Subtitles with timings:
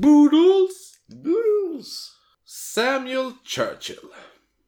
[0.00, 0.98] Boodles!
[1.06, 2.10] Boodles!
[2.44, 4.08] Samuel Churchill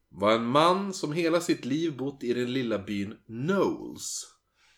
[0.08, 4.22] var en man som hela sitt liv bott i den lilla byn Knowles.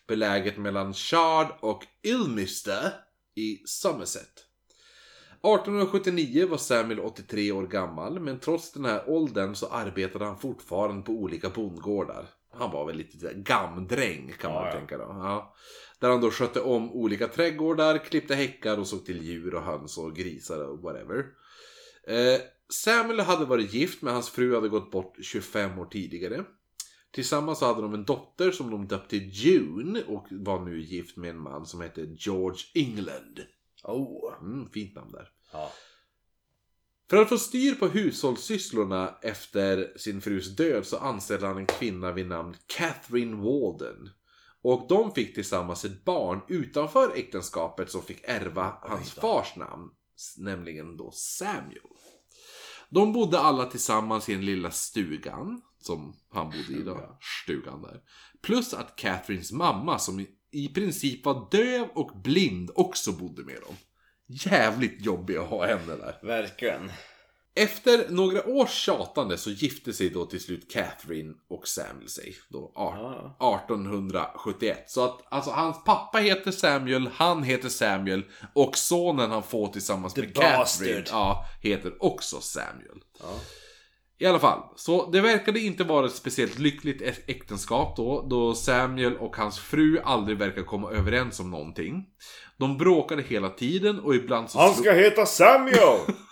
[0.07, 2.93] Beläget mellan Shard och Ilminster
[3.35, 4.45] i Somerset.
[5.31, 11.01] 1879 var Samuel 83 år gammal, men trots den här åldern så arbetade han fortfarande
[11.01, 12.29] på olika bondgårdar.
[12.53, 14.71] Han var väl lite gamdräng kan man ja.
[14.71, 15.03] tänka då.
[15.03, 15.55] Ja.
[15.99, 19.97] Där han då skötte om olika trädgårdar, klippte häckar och såg till djur och höns
[19.97, 21.25] och grisar och whatever.
[22.07, 26.45] Eh, Samuel hade varit gift men hans fru hade gått bort 25 år tidigare.
[27.11, 31.29] Tillsammans så hade de en dotter som de döpte June och var nu gift med
[31.29, 33.39] en man som hette George England.
[33.83, 34.33] Oh.
[34.41, 35.29] Mm, fint namn där.
[35.51, 35.71] Ja.
[37.09, 42.11] För att få styr på hushållssysslorna efter sin frus död så anställde han en kvinna
[42.11, 44.09] vid namn Catherine Walden.
[44.61, 49.89] Och de fick tillsammans ett barn utanför äktenskapet som fick ärva hans fars namn.
[50.37, 51.81] Nämligen då Samuel.
[52.89, 55.61] De bodde alla tillsammans i den lilla stugan.
[55.81, 57.17] Som han bodde i då.
[57.43, 58.01] Stugan där.
[58.41, 63.61] Plus att Catherines mamma som i, i princip var döv och blind också bodde med
[63.61, 63.75] dem.
[64.27, 66.19] Jävligt jobbig att ha henne där.
[66.23, 66.91] Verkligen.
[67.55, 72.35] Efter några års tjatande så gifte sig då till slut Catherine och Samuel sig.
[72.49, 73.59] Då ar- Ja.
[73.65, 74.83] 1871.
[74.87, 80.13] Så att alltså hans pappa heter Samuel, han heter Samuel och sonen han får tillsammans
[80.13, 80.57] The med Catherine
[81.01, 81.07] bastard.
[81.19, 82.99] ja, heter också Samuel.
[83.19, 83.39] Ja.
[84.21, 89.17] I alla fall, så det verkade inte vara ett speciellt lyckligt äktenskap då, då Samuel
[89.17, 92.05] och hans fru aldrig verkar komma överens om någonting.
[92.57, 95.99] De bråkade hela tiden och ibland så Han ska heta Samuel!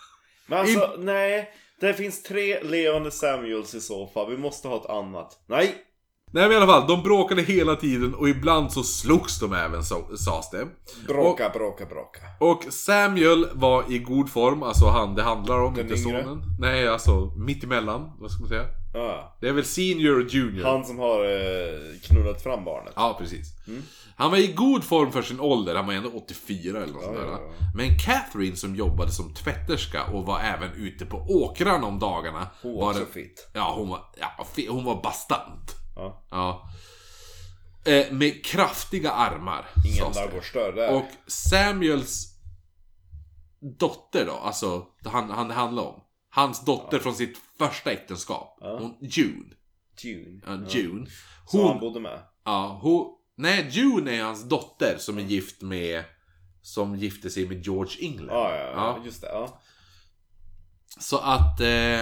[0.47, 1.49] Men alltså, nej.
[1.79, 4.29] Det finns tre levande Samuels i så fall.
[4.29, 5.43] Vi måste ha ett annat.
[5.47, 5.75] Nej!
[6.31, 9.83] Nej men i alla fall, de bråkade hela tiden och ibland så slogs de även
[9.83, 10.67] så, sades det.
[11.07, 12.19] Bråka, bråka, bråka.
[12.39, 16.23] Och Samuel var i god form, alltså han det handlar om, Den inte yngre?
[16.23, 16.41] sonen.
[16.59, 18.65] Nej, alltså mittemellan, vad ska man säga?
[18.97, 19.37] Ja.
[19.41, 20.65] Det är väl senior och junior.
[20.65, 22.93] Han som har eh, knullat fram barnet.
[22.95, 23.47] Ja, precis.
[24.15, 27.15] Han var i god form för sin ålder, han var ändå 84 eller något sånt
[27.17, 27.25] där.
[27.25, 27.67] ja, ja.
[27.75, 32.47] Men Catherine som jobbade som tvätterska och var även ute på åkrarna om dagarna.
[32.61, 33.49] Hon var också fit.
[33.53, 35.71] Ja, hon var, ja, hon var bastant.
[35.95, 36.25] Ja.
[36.31, 36.69] Ja.
[37.91, 39.69] Eh, med kraftiga armar.
[39.85, 40.93] Ingen ladugårdsdörr där.
[40.95, 42.37] Och Samuels
[43.79, 46.01] dotter då, alltså han, han det handlar om.
[46.29, 48.57] Hans dotter från sitt första äktenskap.
[48.61, 49.53] Hon, June.
[50.01, 50.41] June.
[50.45, 51.07] Ja, June.
[51.47, 52.19] Så han Hon, bodde med.
[52.45, 53.07] ja, hon,
[53.37, 56.03] nej, June är hans dotter som är gift med,
[56.61, 58.29] som gifte sig med George England.
[58.29, 59.01] Ja, ja, ja.
[59.05, 59.27] Just det.
[59.27, 59.61] Ja.
[60.99, 62.01] Så att eh,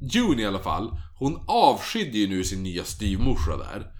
[0.00, 3.92] June i alla fall, hon avskydde ju nu sin nya styvmorsa där.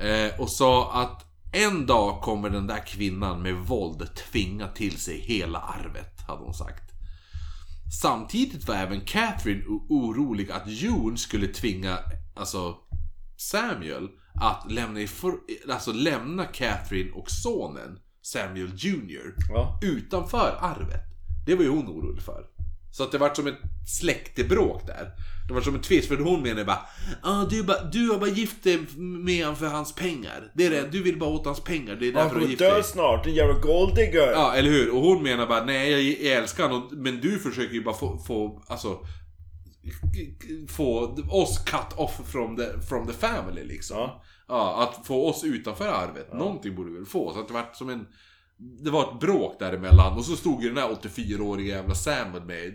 [0.00, 5.20] Eh, och sa att en dag kommer den där kvinnan med våld tvinga till sig
[5.20, 6.82] hela arvet, hade hon sagt.
[7.90, 11.98] Samtidigt var även Catherine orolig att June skulle tvinga,
[12.34, 12.76] alltså
[13.36, 19.80] Samuel, att lämna, ifrån, alltså lämna Catherine och sonen, Samuel Jr, Ja.
[19.82, 21.00] utanför arvet.
[21.46, 22.46] Det var ju hon orolig för.
[22.90, 23.58] Så att det var som ett
[24.00, 25.10] släktebråk där.
[25.48, 26.86] Det var som en tvist, för hon menade bara
[27.22, 30.52] ah, du, bara, du har bara gift dig med honom för hans pengar.
[30.54, 31.96] Det är det, du vill bara åt hans pengar.
[31.96, 32.70] Det är Han därför du har gift dig.
[32.70, 34.32] dö snart, en jävla golddigger!
[34.32, 34.94] Ja, eller hur?
[34.94, 38.18] Och hon menar bara, nej jag, jag älskar honom, men du försöker ju bara få,
[38.18, 38.98] få alltså
[40.68, 43.96] få oss cut off from the, from the family liksom.
[43.96, 44.22] Ja.
[44.48, 46.32] Ja, att få oss utanför arvet.
[46.34, 47.32] Någonting borde vi väl få.
[47.32, 48.06] Så att det var som en...
[48.84, 52.72] Det var ett bråk däremellan och så stod ju den här 84-åriga jävla Samuel med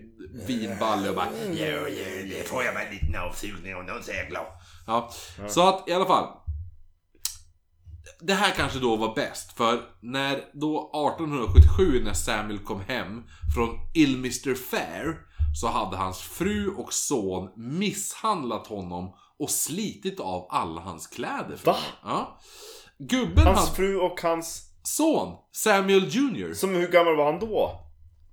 [0.47, 1.88] vinballe och bara Ja, ja,
[2.29, 4.46] det får jag väl en liten avsugning och någon jag glad.
[4.88, 5.12] Ja,
[5.47, 6.28] så att i alla fall.
[8.20, 13.23] Det här kanske då var bäst för när då 1877 när Samuel kom hem
[13.55, 15.17] från Ilminster Fair
[15.61, 21.59] så hade hans fru och son misshandlat honom och slitit av alla hans kläder.
[21.66, 21.76] Va?
[22.03, 22.40] Ja.
[22.97, 24.65] Gubben, Hans hans fru och hans...
[24.87, 26.53] son, Samuel Jr.
[26.53, 27.82] Som hur gammal var han då?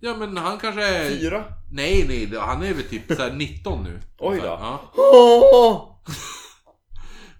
[0.00, 1.10] Ja men han kanske är...
[1.10, 1.44] Fyra?
[1.72, 4.00] Nej nej, han är väl typ så här 19 nu.
[4.18, 4.44] Oj då.
[4.46, 6.02] Ja.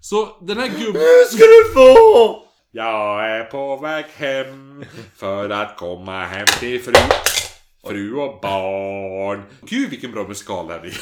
[0.01, 1.01] Så den här gubben...
[1.01, 2.43] Nu ska du få!
[2.71, 4.85] Jag är på väg hem
[5.15, 6.93] för att komma hem till fru,
[7.83, 9.43] fru och barn.
[9.61, 10.97] Gud vilken bra musikal det här blir.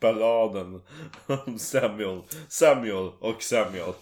[0.00, 0.82] Balladen
[1.26, 2.22] om Samuel.
[2.48, 3.92] Samuel och Samuel.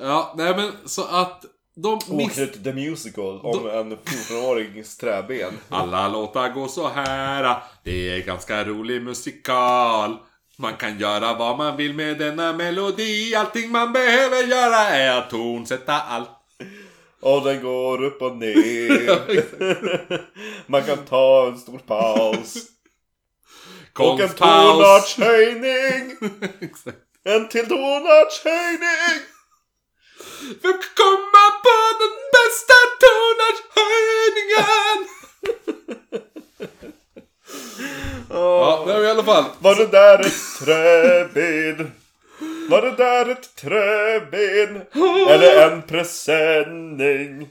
[0.00, 1.44] Ja, nej men så att
[1.74, 2.34] de miss...
[2.34, 5.58] Till The Musical om en 14-årings träben.
[5.68, 7.62] Alla låtar går så här.
[7.84, 10.16] Det är ganska rolig musikal.
[10.56, 13.34] Man kan göra vad man vill med denna melodi.
[13.34, 16.30] Allting man behöver göra är att tonsätta allt.
[17.20, 20.20] Och den går upp och ner.
[20.70, 22.56] Man kan ta en stor paus.
[23.98, 26.16] Och en tonartshöjning.
[27.24, 29.20] En till tonartshöjning.
[30.62, 34.98] Vem kan komma på den bästa tonartshöjningen?
[38.30, 39.44] Ja, men i alla fall.
[39.58, 41.92] Var det där ett träben?
[42.70, 44.82] Var det där ett träben?
[45.28, 47.48] Eller en presenning?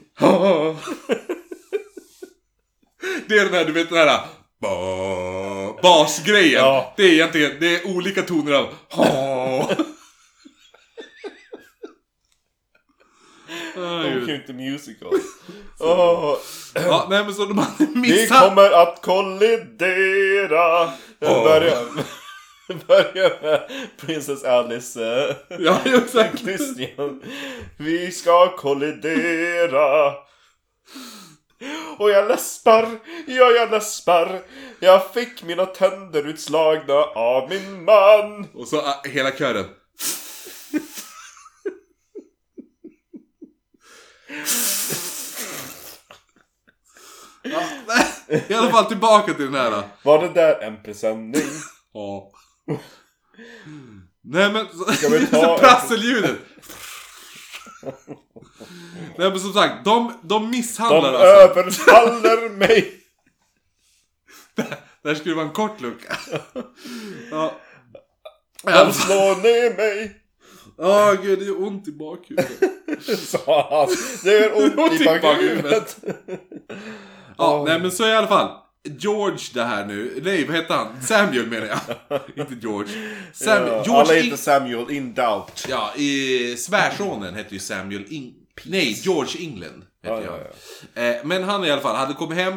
[3.28, 4.20] Det är den här, du vet den här
[4.60, 6.60] ba- basgrejen.
[6.60, 6.94] Ja.
[6.96, 9.70] Det är egentligen, det är olika toner av ha.
[13.74, 15.12] De kan ju inte musical.
[15.78, 16.36] Åh,
[16.74, 18.48] Ja, nej men så de hade vi missat...
[18.48, 20.84] kommer att kollidera.
[21.20, 21.44] Åh.
[21.44, 21.76] Börja,
[22.86, 23.60] börja med
[24.00, 25.00] Princess Alice.
[25.04, 26.38] eh, Ja, exakt.
[26.44, 27.22] Christian.
[27.76, 30.12] Vi ska kollidera.
[31.98, 32.88] Och jag läspar,
[33.26, 34.40] ja jag läspar.
[34.80, 38.46] Jag fick mina tänder utslagna av min man.
[38.54, 39.64] Och så ah, hela kören.
[47.50, 47.62] Ja,
[48.48, 49.70] I alla fall tillbaka till den här.
[49.70, 49.82] då.
[50.02, 51.42] Var det där en presenning?
[51.92, 52.30] Ja.
[54.24, 54.66] Nej men,
[54.96, 56.36] Ska vi ta- prasseljudet.
[59.18, 61.26] Nej men som sagt, de, de De misshandlar alltså.
[61.26, 62.96] överfaller mig.
[65.02, 66.16] Där skulle vara en kort lucka.
[67.30, 67.52] Ja.
[68.62, 70.16] I De fall- slår ner mig.
[70.78, 73.18] Ja gud, det gör ont i bakhuvudet.
[73.18, 73.96] Sa han.
[74.24, 75.96] Det gör ont i bakhuvudet.
[77.40, 78.56] Ja, nej men så i alla fall.
[78.84, 81.02] George det här nu, nej vad heter han?
[81.02, 82.20] Samuel menar jag.
[82.36, 82.92] Inte George.
[83.32, 85.66] Sam, Ja, George alla heter Samuel in doubt.
[85.68, 88.34] Ja, i svärsonen hette ju Samuel In...
[88.64, 90.38] Nej, George England hette Ja, jag.
[90.94, 92.54] ja, Eh, men han i alla fall hade kommit hem.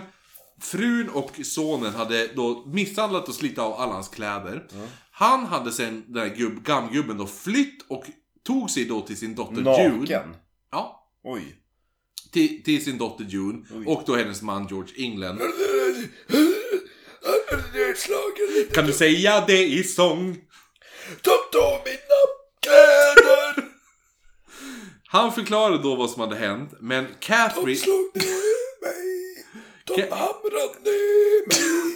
[0.62, 4.64] Frun och sonen hade då misshandlat och slitit av alla hans kläder.
[5.12, 8.06] Han hade sen, den här gubb, gammgubben då, flytt och
[8.48, 9.98] tog sig då till sin dotter June.
[10.00, 10.36] Naken.
[10.72, 11.56] Ja, Oj.
[12.32, 13.66] Till, till sin dotter June.
[13.72, 13.84] Oj.
[13.88, 15.42] Och då hennes man George England.
[18.74, 20.34] Kan du säga det i sång?
[21.22, 22.22] De tog mina
[22.62, 23.70] kläder!
[25.08, 27.76] Han förklarade då vad som hade hänt, men Catherine...
[27.76, 29.46] slog ner mig.
[29.86, 31.96] De Ka- hamrade ner mig.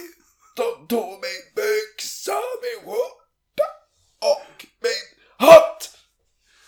[0.56, 2.32] De tog min byxa,
[2.62, 3.68] min skjorta
[4.20, 5.96] och min hatt.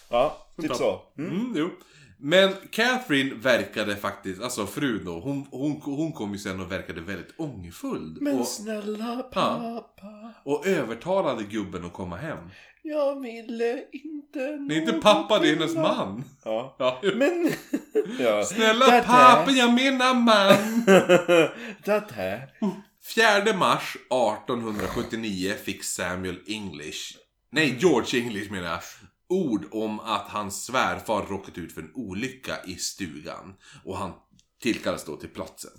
[0.09, 1.03] Ja, typ så.
[1.19, 1.31] Mm.
[1.31, 1.71] Mm, jo.
[2.23, 7.01] Men Catherine verkade faktiskt, alltså frun då, hon, hon, hon kom ju sen och verkade
[7.01, 8.19] väldigt ångerfull.
[8.21, 12.39] Men Och, snälla pappa, och övertalade gubben att komma hem.
[12.83, 16.25] jag ville inte Det är inte pappa, det är hennes man.
[16.45, 16.77] Ja.
[16.79, 17.01] Ja.
[17.15, 17.53] Men...
[18.19, 18.45] ja.
[18.45, 20.85] Snälla pappa, jag menar man.
[21.85, 22.51] Det här.
[23.15, 27.17] 4 mars 1879 fick Samuel English,
[27.53, 28.81] nej George English menar jag,
[29.31, 33.55] ord om att hans svärfar råkat ut för en olycka i stugan.
[33.85, 34.13] Och han
[34.63, 35.71] tillkallades då till platsen.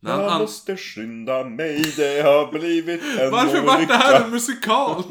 [0.00, 3.66] När han Jag måste skynda mig, det har blivit en Varför olycka.
[3.66, 5.02] vart det här en musikal?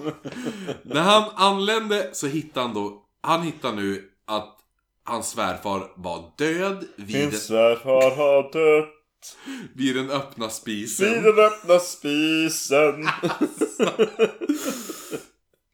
[0.84, 4.54] När han anlände så hittade han då, han hittade nu att
[5.04, 8.94] hans svärfar var död vid, Min svärfar har dött
[9.76, 11.14] vid den öppna spisen.
[11.14, 13.08] vid den öppna spisen.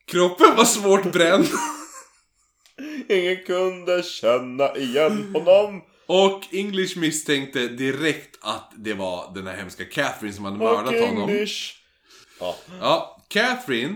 [0.06, 1.46] Kroppen var svårt bränd.
[3.10, 5.82] Ingen kunde känna igen honom.
[6.06, 11.10] Och English misstänkte direkt att det var den här hemska Catherine som hade Och mördat
[11.10, 11.30] honom.
[11.30, 11.74] English.
[12.40, 12.56] Ja.
[12.80, 13.96] Ja, Catherine,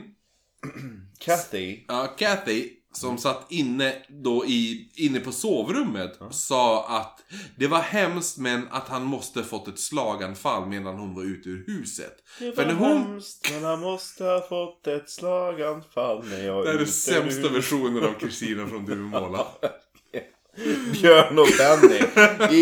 [1.19, 1.79] Kathy.
[1.87, 7.23] ja, Kathy, som satt inne då i, inne på sovrummet, sa att
[7.55, 11.63] det var hemskt men att han måste fått ett slaganfall medan hon var ute ur
[11.67, 12.13] huset.
[12.39, 12.97] Det För var när hon...
[12.97, 17.49] hemskt, men han måste ha fått ett slaganfall när jag Det är ute sämsta ur-
[17.53, 19.47] versionen av Kristina från Duvemåla.
[20.93, 21.97] Björn och Benny,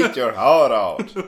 [0.02, 1.26] eat your heart out.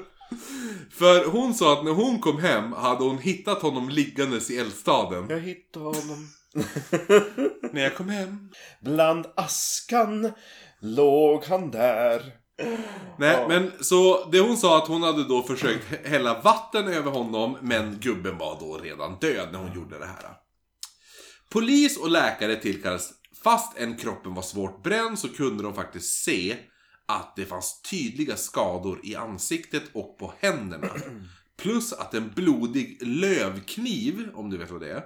[0.91, 5.25] För hon sa att när hon kom hem hade hon hittat honom liggandes i eldstaden.
[5.29, 6.29] Jag hittade honom.
[7.73, 8.49] När jag kom hem.
[8.81, 10.31] Bland askan
[10.79, 12.21] låg han där.
[13.19, 13.47] Nej, Ja.
[13.47, 17.57] men så det hon sa att hon hade då försökt hä- hälla vatten över honom,
[17.61, 20.29] men gubben var då redan död när hon gjorde det här.
[21.49, 23.09] Polis och läkare tillkallades.
[23.43, 26.57] Fast en kroppen var svårt bränd så kunde de faktiskt se
[27.05, 30.89] att det fanns tydliga skador i ansiktet och på händerna.
[31.61, 35.03] Plus att en blodig lövkniv, om du vet vad det är.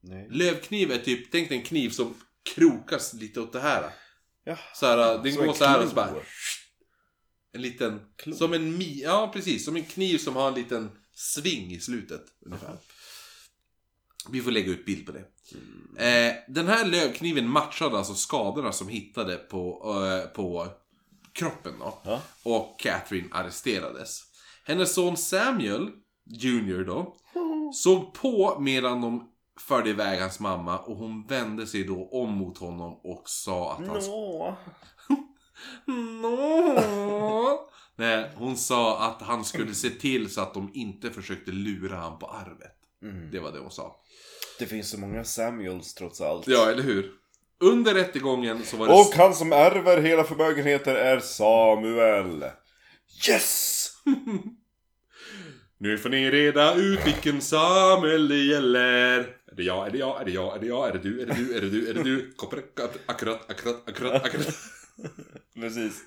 [0.00, 0.28] Nej.
[0.30, 2.14] Lövkniv är typ, tänk dig en kniv som
[2.54, 3.90] krokas lite åt det här.
[4.44, 4.58] Ja.
[4.74, 6.02] Så här, den går så här och så klo.
[6.02, 6.14] bara...
[7.52, 8.00] En liten...
[8.16, 8.36] Klon.
[8.36, 9.02] Som en mi...
[9.02, 9.64] Ja, precis.
[9.64, 12.22] Som en kniv som har en liten sving i slutet.
[12.46, 12.76] Ungefär.
[14.30, 15.24] Vi får lägga ut bild på det.
[16.04, 20.68] Eh, den här lövkniven matchade alltså skadorna som hittade på, eh, på
[21.32, 21.98] kroppen då.
[22.04, 22.22] Ja.
[22.42, 24.22] Och Catherine arresterades.
[24.64, 25.90] Hennes son Samuel
[26.24, 27.16] Jr då
[27.74, 29.30] såg på medan de
[29.60, 33.86] förde iväg hans mamma och hon vände sig då om mot honom och sa att
[33.86, 34.56] han...
[35.86, 37.68] No.
[37.96, 42.18] Nej, hon sa att han skulle se till så att de inte försökte lura han
[42.18, 42.76] på arvet.
[43.02, 43.30] Mm.
[43.30, 43.96] Det var det hon sa.
[44.58, 46.48] Det finns så många Samuels trots allt.
[46.48, 47.12] Ja, eller hur?
[47.60, 48.92] Under rättegången så var det...
[48.92, 52.44] Och han som ärver hela förmögenheten är Samuel.
[53.28, 53.86] Yes!
[55.82, 59.18] Nu får ni reda ut vilken Samuel det gäller.
[59.18, 61.20] Är det jag, är det jag, är det jag, är det jag, är det du,
[61.20, 62.32] är det du, är det du, är det du?
[62.36, 62.62] Koppar,
[63.06, 64.46] akkurat, akkurat, akkurat, akkurat.
[65.54, 66.04] Precis.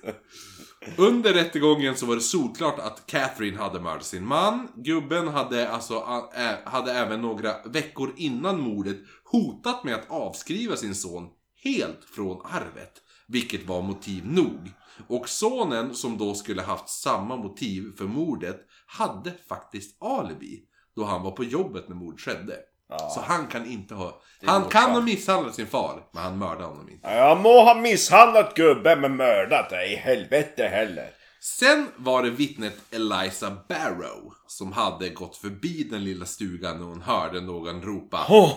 [0.96, 4.68] Under rättegången så var det solklart att Catherine hade mördat sin man.
[4.74, 6.28] Gubben hade alltså
[6.64, 11.28] hade även några veckor innan mordet hotat med att avskriva sin son
[11.64, 13.03] helt från arvet.
[13.28, 14.72] Vilket var motiv nog.
[15.08, 20.62] Och sonen, som då skulle haft samma motiv för mordet, hade faktiskt alibi.
[20.96, 22.56] Då han var på jobbet när mordet skedde.
[22.88, 23.10] Ja.
[23.10, 24.20] Så han kan inte ha...
[24.42, 27.08] Han kan ha misshandlat sin far, men han mördade honom inte.
[27.08, 31.10] Jag må ha misshandlat gubben men mördat dig helvete heller.
[31.40, 37.02] Sen var det vittnet Eliza Barrow som hade gått förbi den lilla stugan när hon
[37.02, 38.16] hörde någon ropa.
[38.16, 38.48] Ho,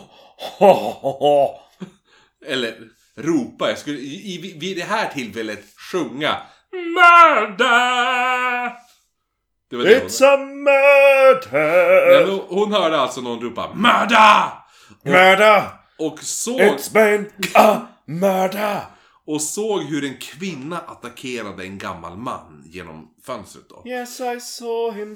[0.60, 1.60] ho, ho, ho.
[2.46, 2.78] Eller
[3.18, 6.38] ropa, jag skulle i, i, vid det här tillfället sjunga
[6.72, 7.68] Mörda!
[9.70, 12.20] Det var det hon, It's a murder!
[12.20, 14.54] Men hon, hon hörde alltså någon ropa Mörda!
[15.04, 15.64] Murder!
[16.00, 18.97] Och såg, It's been a murder!
[19.28, 23.84] Och såg hur en kvinna attackerade en gammal man genom fönstret då.
[23.86, 25.16] Yes, I saw him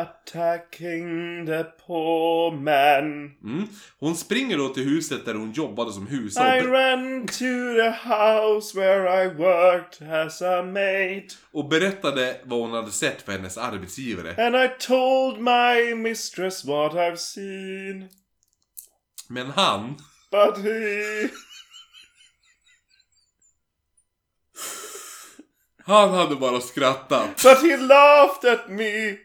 [0.00, 3.30] attacking the poor man.
[3.44, 3.68] Mm.
[3.98, 8.78] Hon springer då till huset där hon jobbade som I hushåll ran to the house
[8.78, 11.32] where I worked as a maid.
[11.52, 14.46] och berättade vad hon hade sett för hennes arbetsgivare.
[14.46, 18.08] And I told my mistress what I've seen.
[19.28, 19.94] Men han,
[20.30, 21.28] But he...
[25.84, 27.42] han hade bara skrattat.
[27.42, 29.16] But he laughed at me.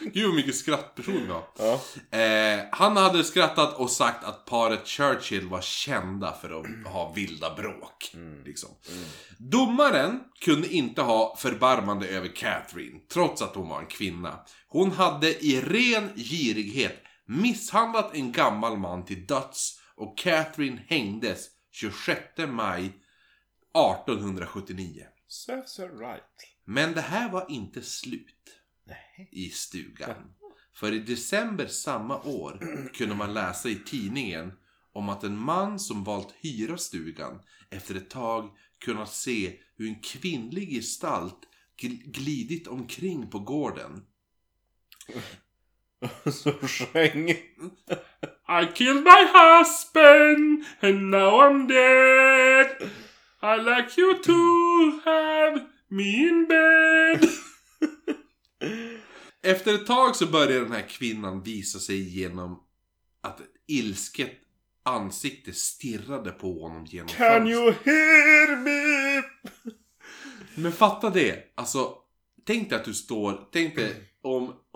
[0.00, 1.44] Gud vad mycket skrattperson vi har.
[1.58, 1.80] ja.
[2.18, 7.54] Eh, han hade skrattat och sagt att paret Churchill var kända för att ha vilda
[7.54, 8.14] bråk.
[8.44, 8.68] Liksom.
[9.38, 14.38] Domaren kunde inte ha förbarmande över Catherine, trots att hon var en kvinna.
[14.68, 17.01] Hon hade i ren girighet
[17.40, 25.06] misshandlat en gammal man till döds och Catherine hängdes 26 maj 1879.
[25.28, 26.22] Serves her right.
[26.64, 29.28] Men det här var inte slut Nej.
[29.32, 30.34] i stugan.
[30.74, 34.52] För i december samma år kunde man läsa i tidningen
[34.92, 40.00] om att en man som valt hyra stugan efter ett tag kunnat se hur en
[40.00, 41.38] kvinnlig gestalt
[41.82, 44.06] gl- glidit omkring på gården.
[46.32, 47.30] Så sjöng...
[48.48, 52.90] I killed my husband and now I'm dead.
[53.42, 54.32] I like you to
[55.04, 57.28] have me in bed.
[59.42, 62.62] Efter ett tag så börjar den här kvinnan visa sig genom
[63.22, 64.38] att ett ilsket
[64.84, 67.48] ansikte stirrade på honom genom Can fönstret.
[67.48, 69.22] you hear me?
[70.54, 71.94] Men fatta det, alltså
[72.46, 74.11] tänk dig att du står, tänk dig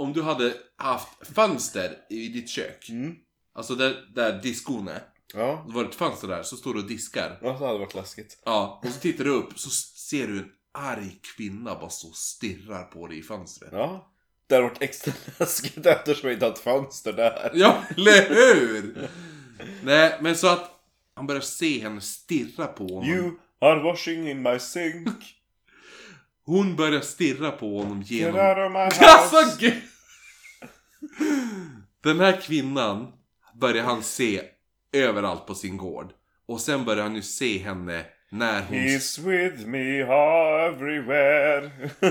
[0.06, 2.88] om, du hade haft fönster i ditt kök.
[2.88, 3.14] Mm.
[3.54, 5.02] Alltså där, där diskon är.
[5.34, 5.64] Ja.
[5.68, 7.38] Det var ett fönster där, så står du och diskar.
[7.42, 8.42] Ja, det hade varit läskigt.
[8.44, 12.82] Ja, och så tittar du upp så ser du en arg kvinna bara så stirrar
[12.84, 13.70] på dig i fönstret.
[13.72, 14.12] Ja.
[14.46, 17.50] Det hade varit extra läskigt eftersom vi inte har ett fönster där.
[17.54, 19.08] Ja, eller hur?
[19.82, 20.70] Nej, men så att
[21.14, 23.10] han börjar se henne stirra på honom.
[23.10, 25.08] You are washing in my sink.
[26.44, 28.40] Hon börjar stirra på honom Get genom...
[28.46, 29.56] out of my Alltså, house.
[29.60, 29.74] gud!
[32.02, 33.12] Den här kvinnan
[33.54, 34.42] börjar han se
[34.92, 36.12] överallt på sin gård.
[36.46, 38.76] Och sen börjar han ju se henne när hon...
[38.76, 41.70] He's with me everywhere.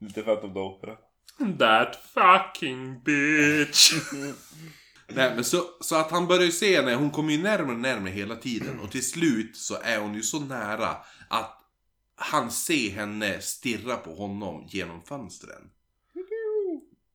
[0.00, 0.96] Lite Phantom of the Opera.
[1.58, 3.92] That fucking bitch.
[5.08, 7.80] Nej men så, så att han börjar ju se henne, hon kommer ju närmare och
[7.80, 8.80] närmare hela tiden.
[8.80, 10.96] Och till slut så är hon ju så nära
[11.28, 11.58] att
[12.16, 15.70] han ser henne stirra på honom genom fönstren.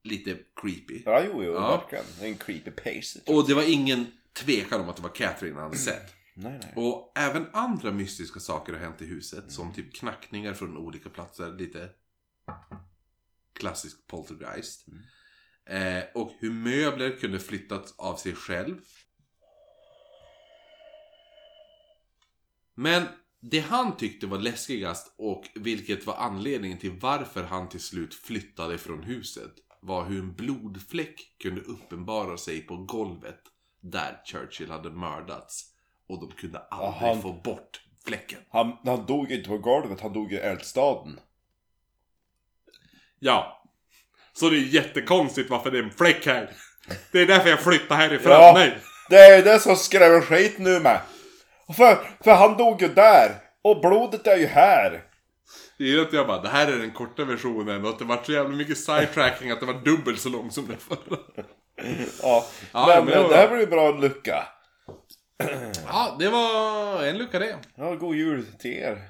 [0.03, 1.03] Lite creepy.
[1.05, 1.77] Ja, jo, jo, Ja.
[1.77, 2.31] verkligen.
[2.31, 3.19] En creepy pace.
[3.25, 6.13] Och det var ingen tvekan om att det var Catherine han sett.
[6.36, 6.74] Nej, nej.
[6.75, 9.51] Och även andra mystiska saker har hänt i huset.
[9.51, 11.53] Som typ knackningar från olika platser.
[11.53, 11.89] Lite
[13.60, 14.86] klassisk poltergeist.
[15.65, 18.77] Eh, och hur möbler kunde flyttats av sig själv.
[22.75, 23.03] Men
[23.39, 28.77] det han tyckte var läskigast och vilket var anledningen till varför han till slut flyttade
[28.77, 29.51] från huset
[29.84, 33.40] var hur en blodfläck kunde uppenbara sig på golvet
[33.82, 35.66] där Churchill hade mördats.
[36.10, 38.40] Och de kunde aldrig han- få bort fläcken.
[38.50, 41.20] Han, han dog inte på golvet, han dog i eldstaden.
[43.20, 43.63] Ja.
[44.34, 46.50] Så det är jättekonstigt varför det är en fläck här.
[47.12, 48.32] Det är därför jag flyttar härifrån.
[48.32, 48.54] Ja.
[48.56, 48.78] Nej.
[49.10, 51.02] Det är det som skrämmer skit nu med.
[51.75, 53.32] För, för han dog ju där.
[53.62, 55.04] Och blodet är ju här.
[55.84, 58.24] Det är att jag bara, det här är den korta versionen och att det var
[58.24, 61.18] så jävla mycket sidetracking att det var dubbelt så lång som den förra.
[62.22, 64.48] Ja, Ja, men, men det här blir ju bra lucka.
[65.88, 67.58] Ja, det var en lucka det.
[67.75, 69.02] Ja, god jul till er.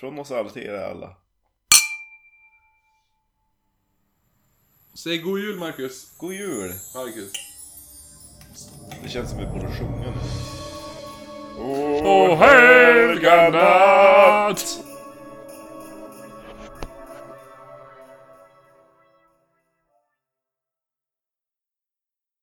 [0.00, 1.16] Från oss alla till er alla.
[5.04, 6.18] Säg god jul Marcus.
[6.18, 6.72] God jul.
[6.94, 7.32] Marcus.
[9.02, 10.20] Det känns som vi borde sjunga nu.
[11.58, 14.83] Åh, helga natt.